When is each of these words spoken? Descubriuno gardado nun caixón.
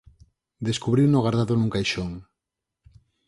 Descubriuno 0.69 1.23
gardado 1.25 1.53
nun 1.57 1.73
caixón. 1.75 2.11